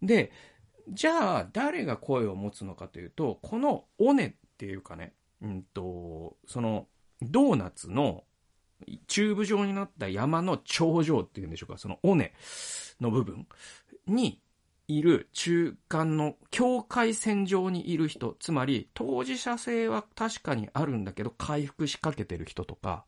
[0.00, 0.32] で、
[0.88, 6.88] じゃあ、誰が声を持つのかというと、この尾根っていうかね、うんと、その、
[7.20, 8.24] ドーナツの
[9.06, 12.32] チューブ状になった山の頂上っていうんでしょうか、その尾根
[13.00, 13.46] の部分
[14.06, 14.41] に、
[14.96, 23.04] いる中間の境界線上にいる人、つまり当事者性は確かにあるんだけど回復しかけてる人とか、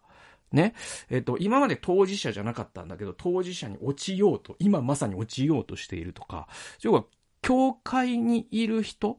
[0.52, 0.74] ね。
[1.10, 6.48] えっ、と、今まで当事者じゃなかったんだけど、当事者に落ちようと、今まさに落ちようとしているとか、
[6.82, 7.04] 要は、
[7.42, 9.18] 境界にいる人、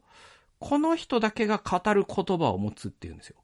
[0.57, 3.37] この人だけが語る言葉を持つっていうんですよ。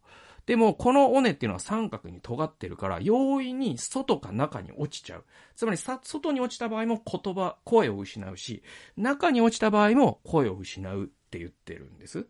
[0.45, 5.25] でも、この尾根っていうのは三角に尖ってるから、容易に外か中に落ちちゃう。
[5.55, 8.63] つまり、外に落ちた場合も言葉、声を失うし、
[8.97, 12.27] 中に落ちた場合も声を失うって言ってるんです。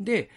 [0.00, 0.30] で、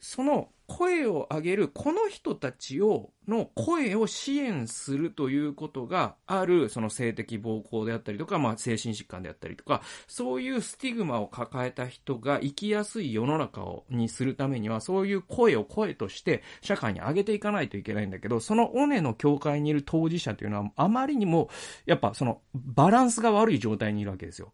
[0.00, 21.50] その声を上げる、この人たちを、の声を支援するということがある、その性的暴行であったりとか、まあ精神疾患であったりとか、そういうスティグマを抱えた人が生きやすい世の中を、にするためには、そういう声を声として社会に上げていかないといけないんだけど、その尾根の境界にいる当事者というのは、あまりにも、
[21.84, 24.52] やっぱそのバランスが悪い状態にいるわけですよ。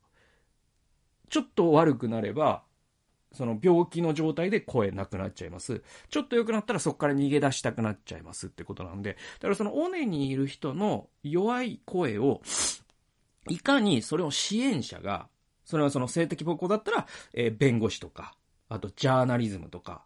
[1.29, 2.63] ちょっと悪くなれば、
[3.37, 5.83] その病気の状態で声なくなっちゃいます。
[6.11, 12.41] ちょっと良くなったらそこから逃げ出したくなっちゃいますってことなんで、だからその尾根にいる人の弱い声を、
[13.49, 15.29] いかにそれを支援者が、
[15.65, 18.35] それはその性的暴行だったら、えー、弁護士とか、
[18.69, 20.06] あとジャーナリズムとか、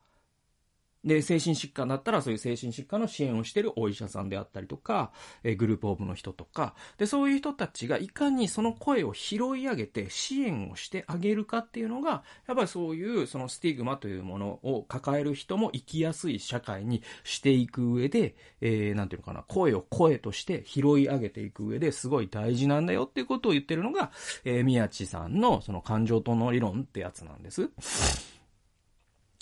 [1.05, 24.11] で、精神疾患だったらそういう精神疾患の支援をしているお医者さんであったりとか、えグループオブの人とか、で、そういう人たちがいかにその声を拾い上げて支援をしてあげるかっていうのが、やっぱりそういうそのスティグマというものを抱える人も生きやすい社会にしていく上で、えー、なんていうのかな、声を声として拾い上げていく上ですごい大事なんだよっていうことを言ってるのが、
[24.45, 27.71] えー、宮地さんのその感情との理論ってやつなんです。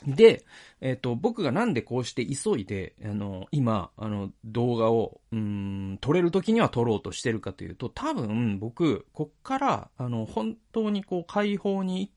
[0.07, 0.45] で、
[0.81, 12.13] えっ、と、僕がなんでこうして急いで、あの、今、あの、動画を、うん、撮れる時には撮ろうとしてるかというと、多分、僕、こっから、あの、本当にこう、解放に、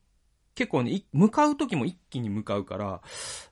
[0.54, 3.02] 結構ね、向かう時も一気に向かうから、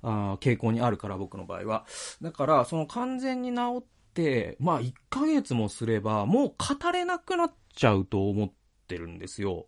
[0.03, 1.85] あ傾向にあるから、僕の場合は。
[2.21, 8.51] だから、その完全に治って、まあ、1ヶ月もすれば、もう語れなくなっちゃうと思っ
[8.87, 9.65] てるんですよ。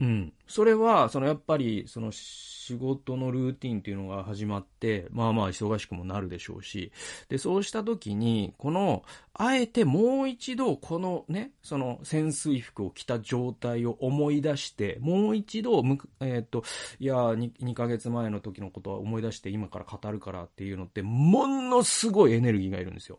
[0.00, 0.32] うん。
[0.46, 6.92] それは、そのやっぱり、その、仕事のルーティンっていうのが始まって、まあまあ忙しくもなるでしょうし、
[7.28, 9.02] で、そうした時に、この、
[9.34, 15.82] あえてもう一度、このね、その潜水服を着た状態を思い出して、もう一度、
[16.20, 16.62] えー、っと、
[16.98, 23.18] いや2、2ヶ月前の時のことは思い出して今から語るからっていうのって、ものすごいエネルギーがいるんですよ。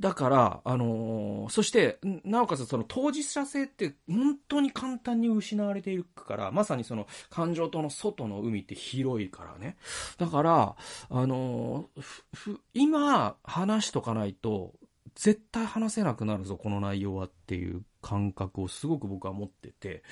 [0.00, 9.76] だから、あのー、そして、なおかつその当事者性って本当に簡単に失われているから、まさにその感情との外の海って広いからね。
[10.16, 10.76] だから、
[11.10, 14.72] あのー、今話しとかないと、
[15.14, 20.02] 絶対話せなくなるぞ、この内容はっていう感覚をすごく僕は持ってて。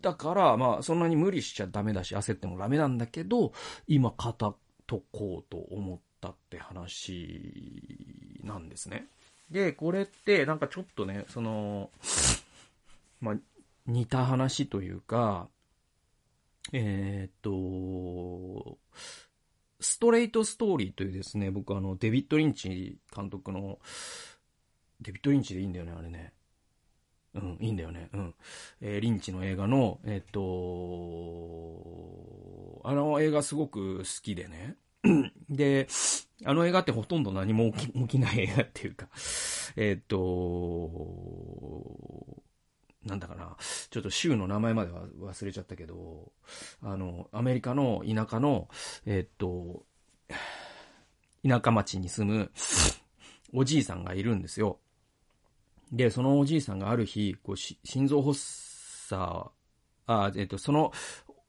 [0.00, 3.52] だから、まあ、そんなに無理しちゃダメだし、焦ってもダメなんだけど、
[3.88, 9.06] 今語っとこうと思、ったって話なんですね。
[9.50, 11.90] で、これってなんかちょっとね、その、
[13.20, 13.36] まあ、
[13.86, 15.48] 似た話というか、
[16.72, 18.78] えー、っと、
[19.80, 23.78] ストレートストーリーというですね、僕あの、デビッド・リンチ監督の、
[25.00, 26.32] デビッド・リンチでいいんだよね、あれね。
[27.34, 28.08] うん、いいんだよね。
[28.12, 28.34] うん。
[28.80, 30.40] えー、リンチの映画の、えっと、
[32.84, 34.76] あの映画すごく好きでね。
[35.50, 35.88] で、
[36.44, 39.08] あの映画ってほとんど何も起き起きない映画っていうか、
[39.76, 40.90] えっ、と、
[43.04, 43.56] なんだかな、
[43.90, 46.32] ちょっと州の名前までは忘れちゃったけど、
[46.82, 48.68] あの、アメリカの田舎の、
[49.06, 49.84] えっ、と、
[51.46, 52.50] 田舎町に住む
[53.52, 54.78] おじいさんがいるんですよ。
[55.90, 59.50] で、そのおじいさんがある日、こう、心臓発作、
[60.06, 60.92] あ、えっ、と、その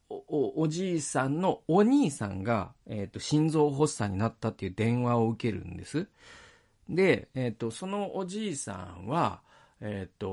[0.10, 6.08] お、じいさんのお兄さんが、えっ、ー、と、心臓発作になったっていう電話を受けるんです。
[6.90, 9.42] で、えっ、ー、と、そのおじいさんは、
[9.82, 10.28] えっ、ー、と、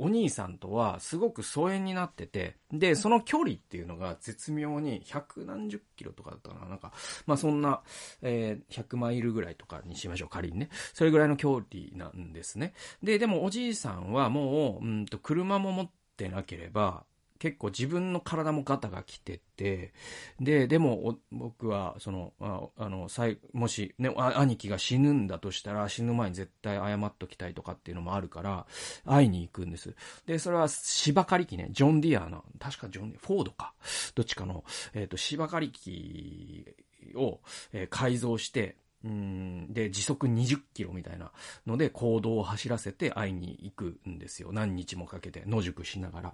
[0.00, 6.92] お兄さんとはすごく疎遠になってて、で、その距離っていうのが絶妙に百何十キロとかだったかななんか、
[7.26, 7.82] まあそんな、
[8.22, 10.68] えー、100マイルぐらいとかにしましょう、仮にね。
[10.94, 12.74] それぐらいの距離なんですね。
[13.02, 17.04] で、でもおじいさんはもう、うんと、車も持ってなければ、
[17.38, 19.92] 結構自分の体もガタが来てて、
[20.40, 23.08] で、でも、僕は、その、ああの、
[23.52, 28.66] もし、ね、兄貴が死ぬんだとしたら、死ぬ前に絶対謝っときたいとかっていうのもあるから、
[29.04, 29.94] 会いに行くんです。
[30.26, 33.72] で、それは芝刈り機ね、ジョン・ディアの、確かジョンディ、フォードか、
[34.14, 36.66] どっちかの、えっ、ー、と、芝刈り機
[37.14, 37.40] を、
[37.72, 41.30] えー、改造して、うん、で、時速20キロみたいな
[41.66, 44.50] ので行動を走らせて会いに行くんですよ。
[44.52, 46.28] 何日もかけて野宿しながら。
[46.30, 46.32] っ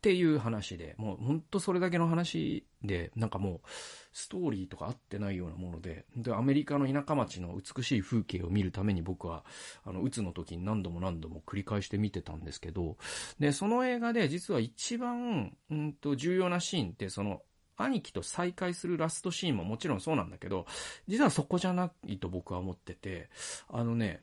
[0.00, 3.68] ていう話で、もうほんとそれだけの話で、なんかもう、
[4.12, 9.44] ストーリーとか合ってないようなもので、で、アメリカの田舎町の美しい風景を見るために僕は、
[9.84, 12.96] あの、うつの時に何度も何度も繰り返して見てたんですけど、
[13.38, 17.42] で、その映画で実は一番、うんと、重要なシーンって、その、
[17.76, 20.66] 兄貴と再会するラストシーンももちろんそうなんだけど、
[21.08, 23.28] 実はそこじゃないと僕は思ってて、
[23.68, 24.22] あのね、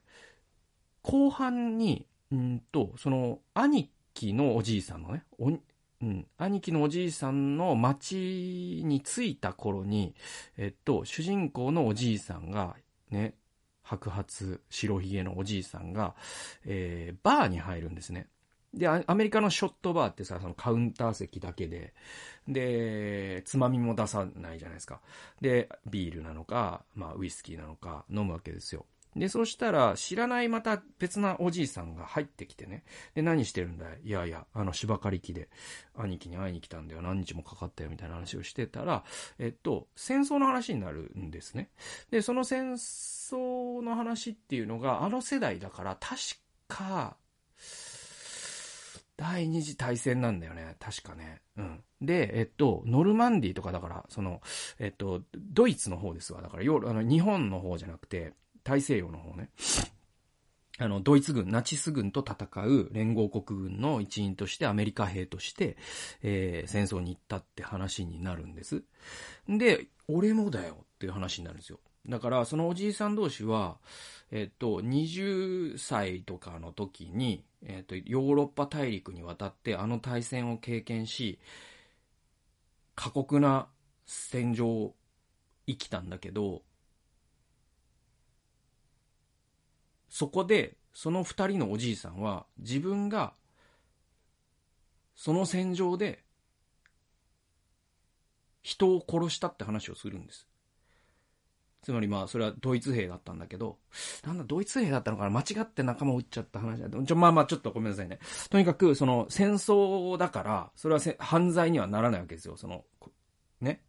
[1.01, 5.23] 後半に、うんと、その、兄貴のおじいさんのね、
[6.01, 10.15] うん、兄貴のおじいさんの町に着いた頃に、
[10.57, 12.75] えっと、主人公のおじいさんが、
[13.09, 13.33] ね、
[13.83, 16.15] 白髪、白ひげのおじいさんが、
[16.65, 18.27] えー、バーに入るんですね。
[18.73, 21.93] で、アメリカのショットバーってさ、そのカウンター席だけで、
[22.47, 25.01] で、つまみも出さないじゃないですか。
[25.41, 28.85] で、ビールなのか、まあ、ウイスキーなのか飲むわけですよ。
[29.15, 32.83] で、そしたら、知らないまた別なおじいさんが入ってきてね。
[33.15, 34.01] で、何してるんだい？
[34.03, 35.49] いやいや、あの、芝刈り機で、
[35.95, 37.01] 兄貴に会いに来たんだよ。
[37.01, 39.03] 何日もかかったよ、みたいな話をしてたら、
[39.39, 41.71] えっと、戦争の話になるんですね。
[42.11, 46.15] で、その戦争の話っていうのが、あの世代だから、確
[46.67, 47.17] か、
[49.19, 50.77] 第二次大戦なんだよね。
[50.79, 51.41] 確かね。
[51.57, 51.83] うん。
[51.99, 54.41] で、えっと、ノルマンディとかだから、その、
[54.79, 56.41] えっと、ドイツの方ですわ。
[56.41, 59.49] だから、あの、日本の方じゃなくて、大西洋の方ね。
[60.77, 65.75] あの、ドイツ軍、ナチス軍と戦う連合国軍の一員としてアメリカ兵として、
[66.23, 68.83] えー、戦争に行ったって話になるんです。
[69.49, 71.81] で、俺もだよっていう話になるんですよ。
[72.07, 73.79] だから、そのおじいさん同士は、
[74.31, 81.39] えっと、20歳とかの時に、えっと、ヨーロッパ大陸に渡ってあの大戦を経験し、
[82.95, 83.67] 過酷な
[84.05, 84.95] 戦場を
[85.67, 86.63] 生きたんだけど、
[90.09, 93.33] そこで、その二人のおじいさんは、自分が、
[95.15, 96.23] その戦場で、
[98.63, 100.48] 人を殺したって話をするんです。
[101.81, 103.77] つまりまあ、それはドイツ兵だったんだけど、
[104.25, 105.29] なんだ、ドイツ兵だったのかな？
[105.29, 106.89] 間違って仲間を撃っちゃった話だ。
[106.89, 108.19] ちょ、まあまあ、ちょっとごめんなさいね。
[108.49, 112.57] とにかく、その、戦争だから、それは犯罪にはならないわけですよ。
[112.57, 112.83] その、
[113.61, 113.81] ね？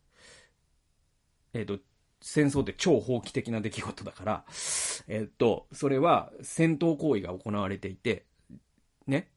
[1.52, 1.82] えっ、ー、と、
[2.22, 4.44] 戦争って超法規的な出来事だから、
[5.08, 8.26] えっ、ー、と、それは戦闘行為が行われていて、
[9.06, 9.32] ね？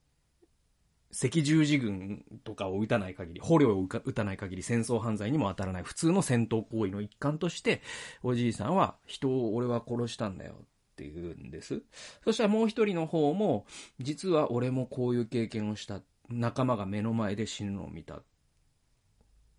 [1.14, 7.82] 赤十字軍とかを撃たない限り、捕虜を撃たない限り戦争犯罪にも当たらない普通の戦闘行為の一環として、
[8.24, 11.84] おじいさんは人を俺は殺したんだよって言うんです。
[12.24, 13.66] そしたらもう一人の方も、
[14.00, 16.02] 実は俺もこういう経験をした。
[16.30, 18.22] 仲間が目の前で死ぬのを見た。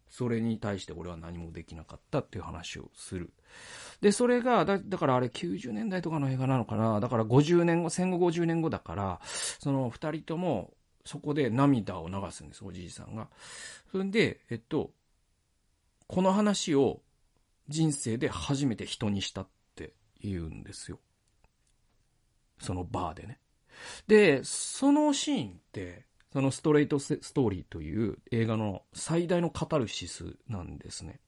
[0.09, 3.32] それに対して俺は何もできなかったっていう話をする。
[4.00, 10.72] で、それが、だ、だからあれ90年代とかの映画なのかなだから50年後、戦後50年後だから、その二人とも
[11.05, 13.28] そこで涙を流すんです、おじいさんが。
[13.90, 14.90] それで、えっと、
[16.07, 17.02] この話を
[17.68, 20.98] 人生で初めて人にしたって言うんですよ。
[22.59, 23.38] そのバーでね。
[24.07, 31.20] で、そのシーンって、そのストレートストーリーという映画の最大のカタルシスなんですね。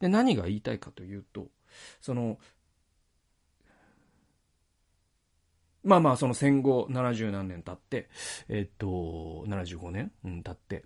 [0.00, 1.48] で、何が言いたいかというと、
[2.00, 2.38] その、
[5.84, 8.08] まあまあ、その戦後70何年経って、
[8.48, 10.84] えっと、75年、うん、経って、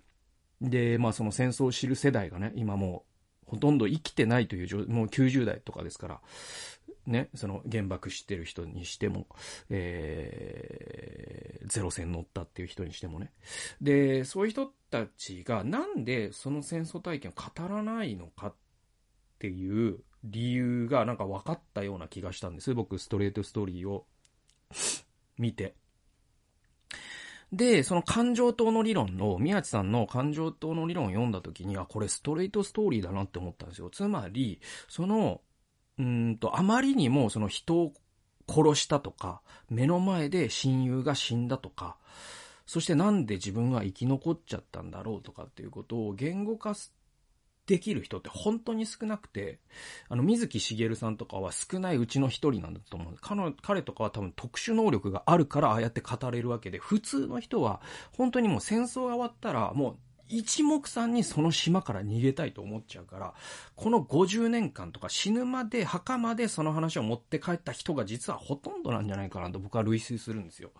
[0.61, 3.03] で、まあその戦争を知る世代がね、今も
[3.47, 6.21] うほとんど生きてないという、もう90代とかですから、
[7.05, 9.27] ね、その原爆知ってる人にしても、
[9.69, 13.31] えー、ゼロ戦乗ったっていう人にしてもね。
[13.81, 18.55] で、そういう人たちがなんでその戦争体験を語らないのかっ
[19.39, 22.73] ていう理由がなんか分かったような気がしたんです。
[22.73, 24.05] 僕、ストレートストーリーを
[25.37, 25.75] 見て。
[27.51, 33.91] で、その感情島の理論の、宮地さんの感情島の理論を読んだ時に、あ、これストレートストーリーだなって思ったんですよ。
[33.91, 35.41] つまり、その、
[35.99, 37.93] うんと、あまりにもその人を
[38.49, 41.97] 殺したとか、目の前で親友が死んだとか、
[42.65, 46.93] そしてなんで自分は生き残っちゃったんだろうとかっていうことを言語化す
[47.65, 49.59] できる人って本当に少なくて、
[50.09, 53.15] あの、水木しげるさんとかは少ないうちの一人なんだと思う。
[53.21, 57.81] 彼彼とかは多分特殊能力があるからああやって語れるわけで、普通の人は
[58.17, 59.97] 本当にもう戦争が終わったらもう
[60.27, 63.33] 一目散にその島から逃げたいと思っちゃうから、
[63.75, 70.71] この50年間とか死ぬまで、墓までその話を持って帰った人が実はほとんどなんじゃないかなと僕は類推するんですよ。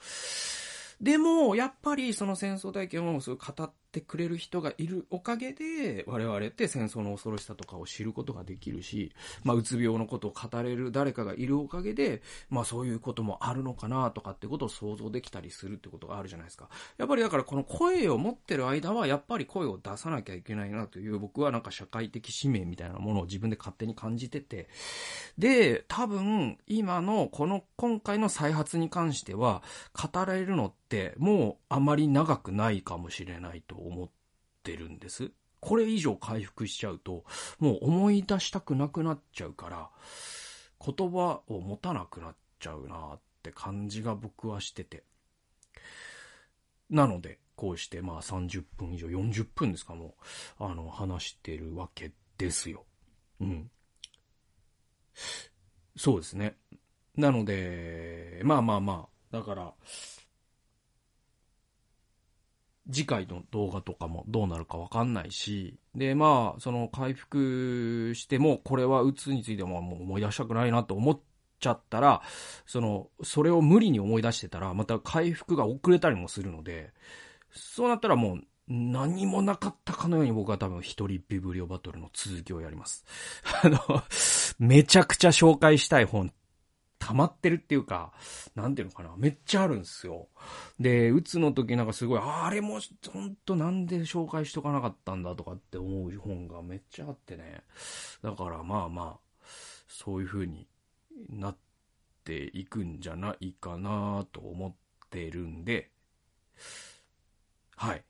[1.02, 9.14] でも、やっぱりその戦争体験をすごい語っててくれる人がいるおかげで、我々って戦争の恐ろしさとかを知ることができるし、
[9.44, 16.70] まあ、うつ病のことを語れる誰かがいるおかげで、まあ、そういうこともあるのかなとかってことを想像できたりするってことがあるじゃないですか。
[16.98, 24.70] やっぱりだからこの声を持ってる間は、やっぱり声を出さなきゃいけないなという、僕はなんか社会的使命みたいなものを自分で勝手に感じてて、
[25.38, 29.62] で、多分、今のこの今回の再発に関しては、
[29.94, 34.10] 語られるのって、ってもうあまり長くないかもしれないと思っ
[34.64, 35.32] てるんです。
[35.60, 37.24] これ以上回復しちゃうと、
[37.60, 39.90] もう思い出したくなくなっちゃうから、
[40.86, 45.04] 言葉を持たなくなっちゃうなって感じが僕はしてて。
[46.90, 50.16] なので、こうしてまあ30分以上、40分ですかも
[50.60, 52.86] う、あの、話してるわけですよ。
[53.40, 53.72] うん。
[55.96, 56.58] そうですね。
[57.16, 59.74] なので、まあまあまあ、だから、
[62.92, 71.20] 次回の動画とかもどうなるかわかんないし、で、まあ、その回復しても、これはうつについてももう思い出したくないなと思っ
[71.60, 72.22] ちゃったら、
[72.66, 76.92] その、それを無理に思い出してたら、また回復が遅れたりもするので、
[77.52, 83.06] そうなったらもう、何もなかったかのように僕は多分一人ビブリオバトルの続きをやります。
[83.62, 83.80] あの、
[84.58, 86.34] めちゃくちゃ紹介したい本
[87.04, 88.14] 溜まってるっていうか、
[88.56, 90.30] なんていうのかな、めっちゃあるんですよ。
[90.80, 92.80] で、うつの時なんかすごい、あれも、
[93.12, 97.64] ほんとなんで紹介しとかなかったんだとかって思う本がめっちゃあってね。
[98.22, 99.46] だからまあまあ、
[99.88, 100.66] そういう風に
[101.30, 101.58] なっ
[102.24, 104.74] ていくんじゃないかなと思っ
[105.10, 105.92] てるんで、
[107.76, 108.04] はい。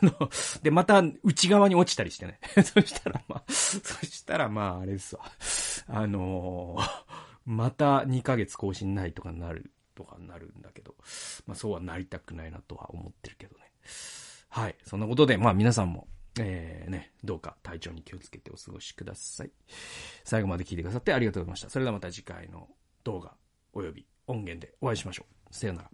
[0.62, 2.40] で、また内側に落ちたりしてね。
[2.62, 5.22] そしたらまあ、そしたらまあ、あれですわ。
[5.86, 7.03] あのー
[7.44, 10.94] また2ヶ月更新ないとかなる、とかなるんだけど、
[11.46, 13.70] まあそうはなりたくないなとは思ってるけどね。
[14.48, 14.76] はい。
[14.84, 19.50] そんなことで、まあ皆さんも、えー、ね、どうか体調に気をつけてお過ごしください。
[20.24, 21.70] 最後まで聞いてくださってありがとうございました。
[21.70, 22.68] それではまた次回の
[23.04, 23.34] 動画
[23.74, 25.54] 及び音源でお会いしましょう。
[25.54, 25.90] さよなら。